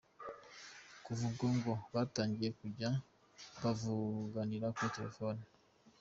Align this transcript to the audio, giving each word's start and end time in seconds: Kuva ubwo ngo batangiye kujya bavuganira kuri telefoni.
Kuva 1.03 1.21
ubwo 1.29 1.45
ngo 1.55 1.71
batangiye 1.93 2.49
kujya 2.59 2.89
bavuganira 3.61 4.67
kuri 4.75 4.89
telefoni. 4.97 5.43